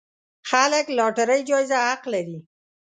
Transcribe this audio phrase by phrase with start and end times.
[0.49, 2.37] خلک لاټرۍ جايزه حق لري.